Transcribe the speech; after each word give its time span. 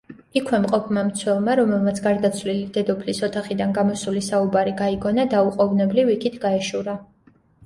იქვე 0.39 0.59
მყოფმა 0.61 1.01
მცველმა, 1.09 1.57
რომელმაც 1.59 2.01
გარდაცვლილი 2.05 2.63
დედოფლის 2.77 3.19
ოთახიდან 3.29 3.77
გამოსული 3.77 4.25
საუბარი 4.29 4.75
გაიგონა 4.81 5.27
დაუყოვნებლივ 5.37 6.11
იქით 6.17 6.41
გაეშურა. 6.49 6.99